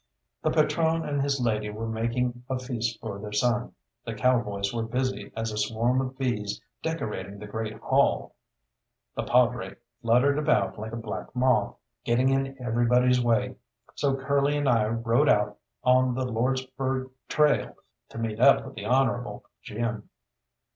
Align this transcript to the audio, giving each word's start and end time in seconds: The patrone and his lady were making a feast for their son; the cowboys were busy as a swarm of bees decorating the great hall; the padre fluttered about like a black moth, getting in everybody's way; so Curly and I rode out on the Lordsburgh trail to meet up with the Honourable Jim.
The 0.41 0.49
patrone 0.49 1.07
and 1.07 1.21
his 1.21 1.39
lady 1.39 1.69
were 1.69 1.87
making 1.87 2.41
a 2.49 2.57
feast 2.57 2.99
for 2.99 3.19
their 3.19 3.31
son; 3.31 3.73
the 4.03 4.15
cowboys 4.15 4.73
were 4.73 4.81
busy 4.81 5.31
as 5.35 5.51
a 5.51 5.59
swarm 5.59 6.01
of 6.01 6.17
bees 6.17 6.59
decorating 6.81 7.37
the 7.37 7.45
great 7.45 7.77
hall; 7.77 8.33
the 9.15 9.21
padre 9.21 9.75
fluttered 10.01 10.39
about 10.39 10.79
like 10.79 10.91
a 10.91 10.95
black 10.97 11.27
moth, 11.35 11.77
getting 12.03 12.29
in 12.29 12.57
everybody's 12.59 13.21
way; 13.23 13.57
so 13.93 14.15
Curly 14.15 14.57
and 14.57 14.67
I 14.67 14.85
rode 14.87 15.29
out 15.29 15.59
on 15.83 16.15
the 16.15 16.25
Lordsburgh 16.25 17.11
trail 17.27 17.75
to 18.09 18.17
meet 18.17 18.39
up 18.39 18.65
with 18.65 18.73
the 18.73 18.87
Honourable 18.87 19.43
Jim. 19.61 20.09